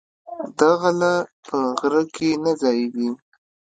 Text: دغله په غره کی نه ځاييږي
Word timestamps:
دغله 0.59 1.13
په 1.45 1.57
غره 1.79 2.03
کی 2.15 2.29
نه 2.43 2.51
ځاييږي 2.61 3.09